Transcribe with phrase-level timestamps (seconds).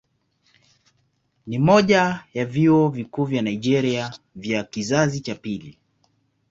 [1.47, 5.77] Ni mmoja ya vyuo vikuu vya Nigeria vya kizazi cha pili.